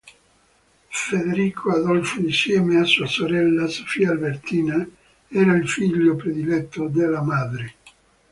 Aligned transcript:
Federico 1.05 1.69
Adolfo, 1.69 2.21
insieme 2.21 2.79
a 2.79 2.85
sua 2.85 3.05
sorella 3.05 3.67
Sofia 3.67 4.09
Albertina, 4.09 4.83
era 5.27 5.53
il 5.55 5.69
figlio 5.69 6.15
prediletto 6.15 6.87
della 6.87 7.21
madre. 7.21 7.73